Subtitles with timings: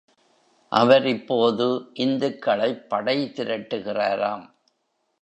[0.71, 1.67] அவர் இப்போது
[1.93, 4.45] இந்துக்களைப் படை திரட்டுகிறாராம்.